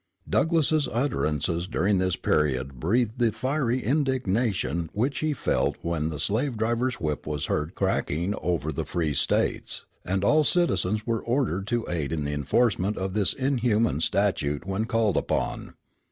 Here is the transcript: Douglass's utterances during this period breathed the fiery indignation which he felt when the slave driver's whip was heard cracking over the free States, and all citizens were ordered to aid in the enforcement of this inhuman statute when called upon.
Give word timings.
Douglass's 0.27 0.87
utterances 0.91 1.67
during 1.67 1.99
this 1.99 2.15
period 2.15 2.79
breathed 2.79 3.19
the 3.19 3.31
fiery 3.31 3.83
indignation 3.83 4.89
which 4.93 5.19
he 5.19 5.31
felt 5.31 5.77
when 5.83 6.09
the 6.09 6.17
slave 6.19 6.57
driver's 6.57 6.95
whip 6.95 7.27
was 7.27 7.45
heard 7.45 7.75
cracking 7.75 8.33
over 8.41 8.71
the 8.71 8.83
free 8.83 9.13
States, 9.13 9.85
and 10.03 10.23
all 10.23 10.43
citizens 10.43 11.05
were 11.05 11.21
ordered 11.23 11.67
to 11.67 11.85
aid 11.87 12.11
in 12.11 12.25
the 12.25 12.33
enforcement 12.33 12.97
of 12.97 13.13
this 13.13 13.33
inhuman 13.35 14.01
statute 14.01 14.65
when 14.65 14.85
called 14.85 15.17
upon. 15.17 15.75